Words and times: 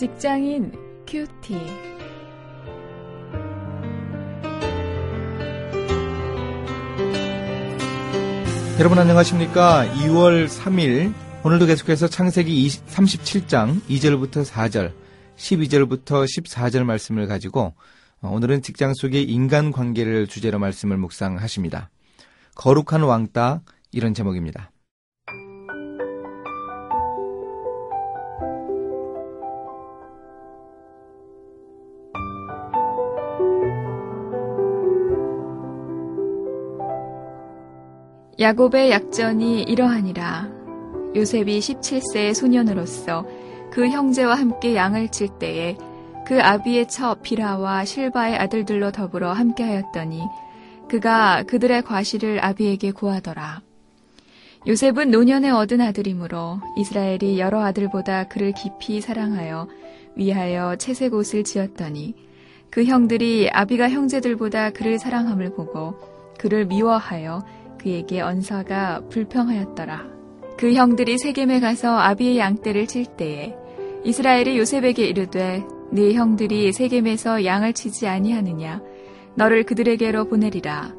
직장인 0.00 0.72
큐티. 1.06 1.54
여러분 8.78 8.98
안녕하십니까? 8.98 9.84
2월 9.96 10.48
3일 10.48 11.12
오늘도 11.44 11.66
계속해서 11.66 12.08
창세기 12.08 12.64
20, 12.64 12.86
37장 12.86 13.82
2절부터 13.82 14.42
4절, 14.46 14.94
12절부터 15.36 16.24
14절 16.24 16.84
말씀을 16.84 17.26
가지고 17.26 17.74
어, 18.22 18.30
오늘은 18.30 18.62
직장 18.62 18.94
속의 18.94 19.24
인간 19.24 19.70
관계를 19.70 20.28
주제로 20.28 20.58
말씀을 20.58 20.96
묵상하십니다. 20.96 21.90
거룩한 22.54 23.02
왕따 23.02 23.60
이런 23.92 24.14
제목입니다. 24.14 24.70
야곱의 38.40 38.90
약전이 38.90 39.64
이러하니라. 39.64 40.48
요셉이 41.14 41.58
17세의 41.58 42.32
소년으로서 42.32 43.26
그 43.70 43.86
형제와 43.86 44.34
함께 44.34 44.74
양을 44.74 45.10
칠 45.10 45.28
때에 45.28 45.76
그 46.26 46.40
아비의 46.40 46.88
처 46.88 47.16
비라와 47.16 47.84
실바의 47.84 48.38
아들들로 48.38 48.92
더불어 48.92 49.34
함께하였더니 49.34 50.22
그가 50.88 51.42
그들의 51.42 51.82
과실을 51.82 52.42
아비에게 52.42 52.92
구하더라. 52.92 53.60
요셉은 54.66 55.10
노년에 55.10 55.50
얻은 55.50 55.82
아들이므로 55.82 56.60
이스라엘이 56.78 57.38
여러 57.38 57.62
아들보다 57.62 58.28
그를 58.28 58.52
깊이 58.52 59.02
사랑하여 59.02 59.68
위하여 60.16 60.76
채색 60.76 61.12
옷을 61.12 61.44
지었더니 61.44 62.14
그 62.70 62.84
형들이 62.84 63.50
아비가 63.52 63.90
형제들보다 63.90 64.70
그를 64.70 64.98
사랑함을 64.98 65.52
보고 65.52 65.94
그를 66.38 66.64
미워하여 66.64 67.44
그에게 67.80 68.20
언사가 68.20 69.00
불평하였더라. 69.08 70.04
그 70.58 70.74
형들이 70.74 71.16
세겜에 71.16 71.60
가서 71.60 71.98
아비의 71.98 72.38
양떼를 72.38 72.86
칠 72.86 73.06
때에 73.06 73.54
이스라엘이 74.04 74.58
요셉에게 74.58 75.06
이르되 75.06 75.64
네 75.90 76.12
형들이 76.12 76.72
세겜에서 76.72 77.44
양을 77.44 77.72
치지 77.72 78.06
아니하느냐 78.06 78.82
너를 79.34 79.64
그들에게로 79.64 80.26
보내리라. 80.26 80.94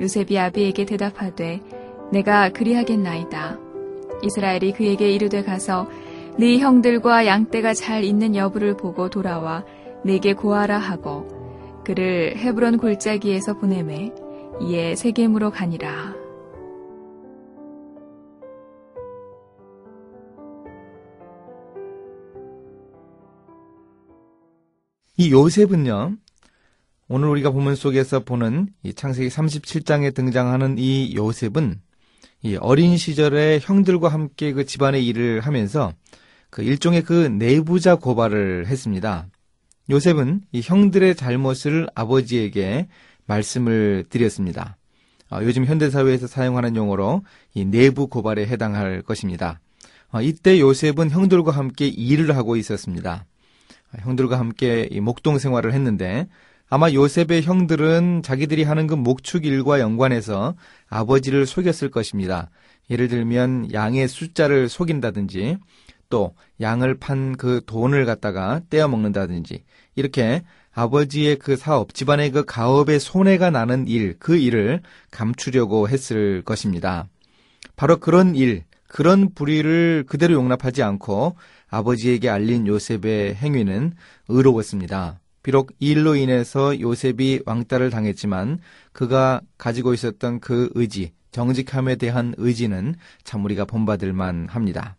요셉이 0.00 0.38
아비에게 0.38 0.86
대답하되 0.86 1.60
내가 2.10 2.48
그리하겠나이다. 2.48 3.58
이스라엘이 4.24 4.72
그에게 4.72 5.10
이르되 5.10 5.42
가서 5.42 5.88
네 6.38 6.58
형들과 6.58 7.26
양떼가 7.26 7.74
잘 7.74 8.04
있는 8.04 8.34
여부를 8.34 8.76
보고 8.76 9.10
돌아와 9.10 9.64
내게 10.02 10.32
고하라 10.32 10.78
하고 10.78 11.28
그를 11.84 12.36
헤브론 12.38 12.78
골짜기에서 12.78 13.58
보내매 13.58 14.12
이에 14.62 14.94
세겜으로 14.94 15.50
가니라. 15.50 16.21
이 25.18 25.30
요셉은요, 25.30 26.16
오늘 27.08 27.28
우리가 27.28 27.50
본문 27.50 27.74
속에서 27.74 28.20
보는 28.20 28.68
이 28.82 28.94
창세기 28.94 29.28
37장에 29.28 30.14
등장하는 30.14 30.76
이 30.78 31.14
요셉은 31.14 31.80
이 32.42 32.56
어린 32.56 32.96
시절에 32.96 33.58
형들과 33.60 34.08
함께 34.08 34.52
그 34.52 34.64
집안의 34.64 35.06
일을 35.06 35.40
하면서 35.40 35.92
그 36.48 36.62
일종의 36.62 37.02
그 37.02 37.26
내부자 37.26 37.96
고발을 37.96 38.66
했습니다. 38.66 39.26
요셉은 39.90 40.42
이 40.52 40.62
형들의 40.62 41.14
잘못을 41.14 41.88
아버지에게 41.94 42.88
말씀을 43.26 44.06
드렸습니다. 44.08 44.78
어, 45.30 45.40
요즘 45.42 45.66
현대사회에서 45.66 46.26
사용하는 46.26 46.74
용어로 46.74 47.22
이 47.52 47.66
내부 47.66 48.06
고발에 48.06 48.46
해당할 48.46 49.02
것입니다. 49.02 49.60
어, 50.10 50.22
이때 50.22 50.58
요셉은 50.58 51.10
형들과 51.10 51.52
함께 51.52 51.86
일을 51.86 52.34
하고 52.34 52.56
있었습니다. 52.56 53.26
형들과 54.00 54.38
함께 54.38 54.88
목동 55.00 55.38
생활을 55.38 55.72
했는데 55.72 56.26
아마 56.68 56.90
요셉의 56.90 57.42
형들은 57.42 58.22
자기들이 58.22 58.62
하는 58.64 58.86
그 58.86 58.94
목축 58.94 59.44
일과 59.44 59.78
연관해서 59.80 60.54
아버지를 60.88 61.44
속였을 61.44 61.90
것입니다. 61.90 62.50
예를 62.90 63.08
들면 63.08 63.72
양의 63.72 64.08
숫자를 64.08 64.68
속인다든지 64.68 65.58
또 66.08 66.34
양을 66.60 66.98
판 66.98 67.34
그 67.36 67.62
돈을 67.66 68.04
갖다가 68.04 68.60
떼어 68.70 68.88
먹는다든지 68.88 69.64
이렇게 69.94 70.42
아버지의 70.74 71.36
그 71.36 71.56
사업, 71.56 71.94
집안의 71.94 72.30
그 72.30 72.44
가업에 72.44 72.98
손해가 72.98 73.50
나는 73.50 73.86
일, 73.86 74.16
그 74.18 74.36
일을 74.36 74.80
감추려고 75.10 75.88
했을 75.88 76.42
것입니다. 76.42 77.08
바로 77.76 77.98
그런 77.98 78.34
일, 78.34 78.64
그런 78.88 79.34
불의를 79.34 80.04
그대로 80.06 80.34
용납하지 80.34 80.82
않고 80.82 81.36
아버지에게 81.72 82.28
알린 82.28 82.66
요셉의 82.66 83.34
행위는 83.34 83.94
의로웠습니다. 84.28 85.20
비록 85.42 85.72
이 85.80 85.92
일로 85.92 86.14
인해서 86.14 86.78
요셉이 86.78 87.40
왕따를 87.46 87.88
당했지만 87.90 88.60
그가 88.92 89.40
가지고 89.56 89.94
있었던 89.94 90.40
그 90.40 90.70
의지, 90.74 91.12
정직함에 91.32 91.96
대한 91.96 92.34
의지는 92.36 92.94
참 93.24 93.44
우리가 93.44 93.64
본받을 93.64 94.12
만 94.12 94.46
합니다. 94.48 94.96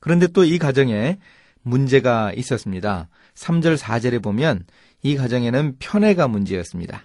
그런데 0.00 0.26
또 0.26 0.44
이 0.44 0.58
가정에 0.58 1.18
문제가 1.62 2.32
있었습니다. 2.32 3.08
3절 3.36 3.78
4절에 3.78 4.20
보면 4.20 4.66
이 5.02 5.14
가정에는 5.14 5.76
편애가 5.78 6.26
문제였습니다. 6.26 7.04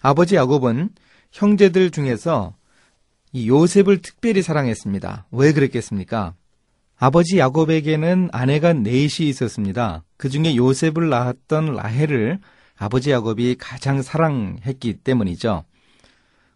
아버지 0.00 0.36
야곱은 0.36 0.88
형제들 1.32 1.90
중에서 1.90 2.56
이 3.32 3.48
요셉을 3.48 4.00
특별히 4.00 4.40
사랑했습니다. 4.40 5.26
왜 5.32 5.52
그랬겠습니까? 5.52 6.34
아버지 6.98 7.38
야곱에게는 7.38 8.30
아내가 8.32 8.72
넷이 8.72 9.28
있었습니다. 9.28 10.04
그 10.16 10.28
중에 10.28 10.56
요셉을 10.56 11.08
낳았던 11.08 11.74
라헬을 11.74 12.38
아버지 12.76 13.10
야곱이 13.10 13.56
가장 13.58 14.02
사랑했기 14.02 14.94
때문이죠. 15.04 15.64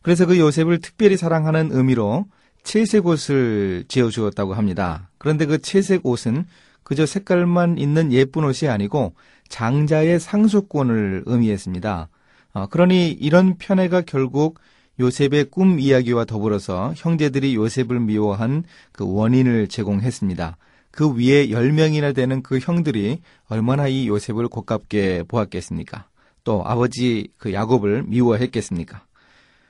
그래서 0.03 0.26
그 0.26 0.38
요셉을 0.38 0.81
특별히 0.81 1.16
사랑하는 1.16 1.71
의미로 1.72 2.26
칠색 2.62 3.06
옷을 3.06 3.84
지어 3.88 4.10
주었다고 4.10 4.54
합니다. 4.54 5.10
그런데 5.19 5.47
그 5.47 5.59
칠색 5.59 6.06
옷은 6.06 6.47
그저 6.82 7.05
색깔만 7.05 7.78
있는 7.78 8.12
예쁜 8.12 8.44
옷이 8.44 8.70
아니고 8.70 9.15
장자의 9.49 10.20
상속권을 10.20 11.25
의미했습니다. 11.26 12.09
어, 12.55 12.66
그러니 12.69 13.10
이런 13.10 13.59
편애가 13.59 14.03
결국 14.03 14.59
요셉의 15.01 15.47
꿈 15.51 15.79
이야기와 15.79 16.25
더불어서 16.25 16.93
형제들이 16.97 17.55
요셉을 17.55 18.01
미워한 18.01 18.65
그 18.93 19.05
원인을 19.07 19.69
제공했습니다. 19.69 20.57
그 20.91 21.15
위에 21.15 21.49
10명이나 21.49 22.15
되는 22.15 22.43
그 22.43 22.59
형들이 22.59 23.21
얼마나 23.49 23.87
이 23.87 24.09
요셉을 24.09 24.49
고깝게 24.49 25.25
보았겠습니까? 25.29 26.07
또 26.45 26.63
아버지 26.65 27.29
그 27.37 27.53
야곱을 27.53 28.05
미워했겠습니까? 28.05 29.05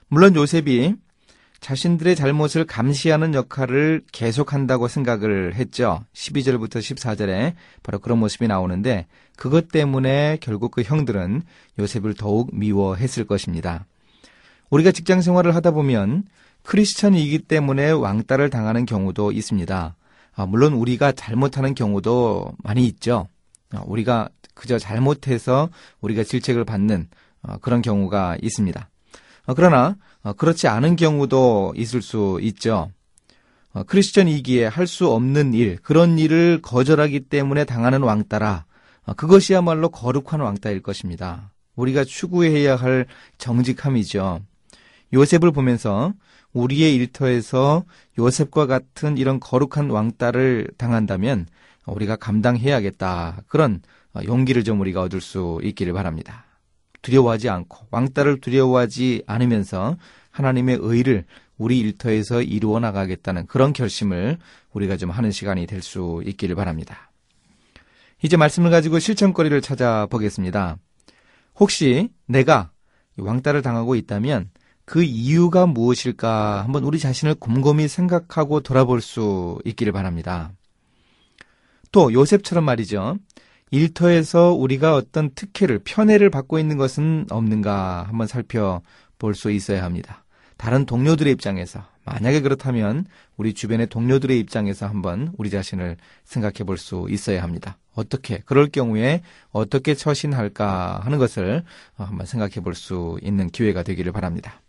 물론 0.08 0.34
요셉이 0.34 0.94
자신들의 1.60 2.14
잘못을 2.14 2.64
감시하는 2.64 3.34
역할을 3.34 4.02
계속한다고 4.12 4.88
생각을 4.88 5.56
했죠. 5.56 6.04
12절부터 6.14 6.78
14절에 6.78 7.54
바로 7.82 7.98
그런 7.98 8.18
모습이 8.18 8.46
나오는데 8.46 9.06
그것 9.36 9.68
때문에 9.68 10.38
결국 10.40 10.70
그 10.70 10.82
형들은 10.82 11.42
요셉을 11.78 12.14
더욱 12.14 12.50
미워했을 12.52 13.24
것입니다. 13.24 13.86
우리가 14.70 14.92
직장 14.92 15.20
생활을 15.22 15.54
하다 15.54 15.70
보면 15.72 16.24
크리스천이기 16.62 17.40
때문에 17.40 17.90
왕따를 17.90 18.50
당하는 18.50 18.84
경우도 18.86 19.32
있습니다. 19.32 19.96
아, 20.34 20.46
물론 20.46 20.74
우리가 20.74 21.12
잘못하는 21.12 21.74
경우도 21.74 22.52
많이 22.62 22.86
있죠. 22.86 23.28
아, 23.72 23.82
우리가 23.86 24.28
그저 24.54 24.78
잘못해서 24.78 25.70
우리가 26.00 26.24
질책을 26.24 26.64
받는 26.64 27.08
어, 27.42 27.56
그런 27.58 27.80
경우가 27.82 28.36
있습니다. 28.42 28.88
어, 29.46 29.54
그러나 29.54 29.96
어, 30.22 30.32
그렇지 30.32 30.68
않은 30.68 30.96
경우도 30.96 31.74
있을 31.76 32.02
수 32.02 32.38
있죠. 32.42 32.90
크리스천이기에 33.86 34.66
할 34.66 34.86
수 34.86 35.08
없는 35.08 35.54
일, 35.54 35.76
그런 35.82 36.18
일을 36.18 36.60
거절하기 36.62 37.20
때문에 37.28 37.64
당하는 37.64 38.02
왕따라 38.02 38.64
그것이야말로 39.16 39.90
거룩한 39.90 40.40
왕따일 40.40 40.82
것입니다. 40.82 41.52
우리가 41.76 42.04
추구해야 42.04 42.74
할 42.74 43.06
정직함이죠. 43.36 44.40
요셉을 45.12 45.52
보면서 45.52 46.12
우리의 46.52 46.94
일터에서 46.96 47.84
요셉과 48.18 48.66
같은 48.66 49.16
이런 49.18 49.40
거룩한 49.40 49.90
왕따를 49.90 50.70
당한다면 50.76 51.46
우리가 51.86 52.16
감당해야겠다. 52.16 53.42
그런 53.46 53.80
용기를 54.24 54.64
좀 54.64 54.80
우리가 54.80 55.02
얻을 55.02 55.20
수 55.20 55.60
있기를 55.62 55.92
바랍니다. 55.92 56.44
두려워하지 57.02 57.48
않고 57.48 57.86
왕따를 57.90 58.40
두려워하지 58.40 59.22
않으면서 59.26 59.96
하나님의 60.30 60.78
의를 60.80 61.24
우리 61.56 61.78
일터에서 61.80 62.42
이루어 62.42 62.80
나가겠다는 62.80 63.46
그런 63.46 63.72
결심을 63.72 64.38
우리가 64.72 64.96
좀 64.96 65.10
하는 65.10 65.30
시간이 65.30 65.66
될 65.66 65.82
수 65.82 66.22
있기를 66.24 66.54
바랍니다. 66.56 67.10
이제 68.22 68.36
말씀을 68.36 68.70
가지고 68.70 68.98
실천거리를 68.98 69.60
찾아보겠습니다. 69.60 70.76
혹시 71.56 72.08
내가 72.26 72.70
왕따를 73.16 73.62
당하고 73.62 73.94
있다면 73.94 74.50
그 74.88 75.02
이유가 75.02 75.66
무엇일까 75.66 76.64
한번 76.64 76.82
우리 76.82 76.98
자신을 76.98 77.34
곰곰이 77.34 77.88
생각하고 77.88 78.60
돌아볼 78.60 79.02
수 79.02 79.58
있기를 79.66 79.92
바랍니다. 79.92 80.50
또 81.92 82.10
요셉처럼 82.10 82.64
말이죠. 82.64 83.18
일터에서 83.70 84.54
우리가 84.54 84.94
어떤 84.94 85.28
특혜를, 85.34 85.80
편애를 85.80 86.30
받고 86.30 86.58
있는 86.58 86.78
것은 86.78 87.26
없는가 87.28 88.04
한번 88.08 88.26
살펴볼 88.26 89.34
수 89.34 89.50
있어야 89.50 89.84
합니다. 89.84 90.24
다른 90.56 90.86
동료들의 90.86 91.30
입장에서, 91.34 91.84
만약에 92.06 92.40
그렇다면 92.40 93.04
우리 93.36 93.52
주변의 93.52 93.88
동료들의 93.88 94.40
입장에서 94.40 94.86
한번 94.86 95.34
우리 95.36 95.50
자신을 95.50 95.98
생각해 96.24 96.64
볼 96.64 96.78
수 96.78 97.08
있어야 97.10 97.42
합니다. 97.42 97.76
어떻게, 97.94 98.38
그럴 98.38 98.68
경우에 98.68 99.20
어떻게 99.50 99.94
처신할까 99.94 101.00
하는 101.04 101.18
것을 101.18 101.62
한번 101.94 102.24
생각해 102.24 102.62
볼 102.62 102.74
수 102.74 103.18
있는 103.22 103.50
기회가 103.50 103.82
되기를 103.82 104.12
바랍니다. 104.12 104.62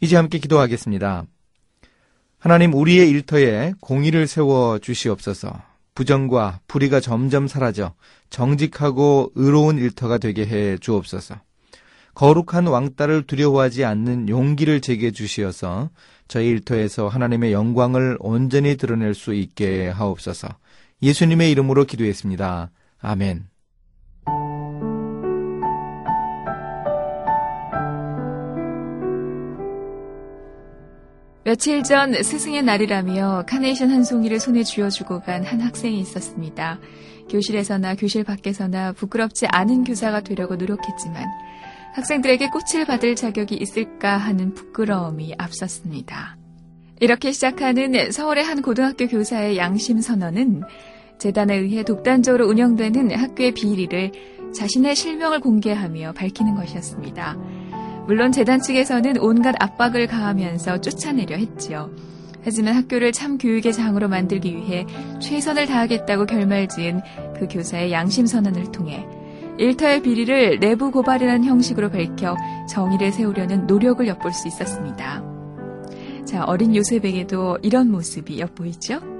이제 0.00 0.16
함께 0.16 0.38
기도하겠습니다. 0.38 1.24
하나님, 2.38 2.72
우리의 2.72 3.10
일터에 3.10 3.74
공의를 3.80 4.26
세워 4.26 4.78
주시옵소서. 4.78 5.62
부정과 5.94 6.60
불의가 6.66 7.00
점점 7.00 7.46
사라져 7.46 7.94
정직하고 8.30 9.32
의로운 9.34 9.76
일터가 9.76 10.16
되게 10.16 10.46
해 10.46 10.78
주옵소서. 10.78 11.36
거룩한 12.14 12.66
왕따를 12.66 13.26
두려워하지 13.26 13.84
않는 13.84 14.28
용기를 14.28 14.80
제게 14.80 15.10
주시어서 15.10 15.90
저희 16.28 16.48
일터에서 16.48 17.08
하나님의 17.08 17.52
영광을 17.52 18.16
온전히 18.20 18.76
드러낼 18.76 19.14
수 19.14 19.34
있게 19.34 19.88
하옵소서. 19.88 20.48
예수님의 21.02 21.50
이름으로 21.50 21.84
기도했습니다. 21.84 22.70
아멘. 23.00 23.49
며칠 31.42 31.82
전 31.82 32.12
스승의 32.22 32.62
날이라며 32.62 33.44
카네이션 33.48 33.90
한 33.90 34.04
송이를 34.04 34.40
손에 34.40 34.62
쥐어주고 34.62 35.20
간 35.20 35.44
한 35.44 35.60
학생이 35.60 35.98
있었습니다. 36.00 36.78
교실에서나 37.30 37.94
교실 37.94 38.24
밖에서나 38.24 38.92
부끄럽지 38.92 39.46
않은 39.46 39.84
교사가 39.84 40.20
되려고 40.20 40.56
노력했지만 40.56 41.24
학생들에게 41.94 42.48
꽃을 42.50 42.84
받을 42.84 43.16
자격이 43.16 43.54
있을까 43.56 44.18
하는 44.18 44.52
부끄러움이 44.54 45.34
앞섰습니다. 45.38 46.36
이렇게 47.00 47.32
시작하는 47.32 48.12
서울의 48.12 48.44
한 48.44 48.60
고등학교 48.60 49.06
교사의 49.06 49.56
양심 49.56 50.00
선언은 50.00 50.62
재단에 51.18 51.56
의해 51.56 51.82
독단적으로 51.82 52.46
운영되는 52.48 53.14
학교의 53.16 53.52
비리를 53.52 54.12
자신의 54.54 54.94
실명을 54.94 55.40
공개하며 55.40 56.12
밝히는 56.12 56.54
것이었습니다. 56.54 57.36
물론 58.10 58.32
재단 58.32 58.60
측에서는 58.60 59.18
온갖 59.18 59.54
압박을 59.60 60.08
가하면서 60.08 60.80
쫓아내려 60.80 61.36
했지요. 61.36 61.92
하지만 62.42 62.74
학교를 62.74 63.12
참 63.12 63.38
교육의 63.38 63.72
장으로 63.72 64.08
만들기 64.08 64.52
위해 64.56 64.84
최선을 65.20 65.66
다하겠다고 65.66 66.26
결말지은 66.26 67.02
그 67.38 67.46
교사의 67.46 67.92
양심 67.92 68.26
선언을 68.26 68.72
통해 68.72 69.06
일터의 69.58 70.02
비리를 70.02 70.58
내부 70.58 70.90
고발이라는 70.90 71.44
형식으로 71.44 71.90
밝혀 71.90 72.34
정의를 72.68 73.12
세우려는 73.12 73.68
노력을 73.68 74.04
엿볼 74.04 74.32
수 74.32 74.48
있었습니다. 74.48 75.22
자, 76.24 76.42
어린 76.42 76.74
요셉에게도 76.74 77.58
이런 77.62 77.92
모습이 77.92 78.40
엿보이죠? 78.40 79.19